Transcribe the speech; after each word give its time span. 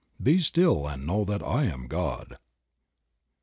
"Be 0.19 0.39
still 0.39 0.87
and 0.87 1.05
know 1.05 1.23
that 1.25 1.43
I 1.43 1.65
Am 1.65 1.85
God." 1.85 2.37